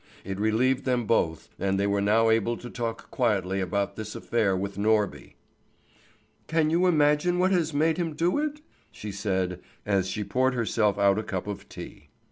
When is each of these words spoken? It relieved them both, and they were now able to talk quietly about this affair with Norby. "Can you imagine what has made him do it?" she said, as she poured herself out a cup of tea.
It 0.25 0.39
relieved 0.39 0.83
them 0.85 1.05
both, 1.05 1.49
and 1.59 1.79
they 1.79 1.85
were 1.85 2.01
now 2.01 2.31
able 2.31 2.57
to 2.57 2.71
talk 2.71 3.11
quietly 3.11 3.61
about 3.61 3.95
this 3.95 4.15
affair 4.15 4.57
with 4.57 4.75
Norby. 4.75 5.35
"Can 6.47 6.71
you 6.71 6.87
imagine 6.87 7.37
what 7.37 7.51
has 7.51 7.71
made 7.71 7.97
him 7.97 8.15
do 8.15 8.39
it?" 8.39 8.61
she 8.89 9.11
said, 9.11 9.59
as 9.85 10.07
she 10.07 10.23
poured 10.23 10.55
herself 10.55 10.97
out 10.97 11.19
a 11.19 11.23
cup 11.23 11.45
of 11.45 11.69
tea. 11.69 12.09